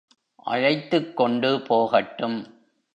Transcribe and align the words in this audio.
அழைத்துக் 0.35 1.17
கொண்டு 1.17 1.61
போகட்டும். 1.61 2.63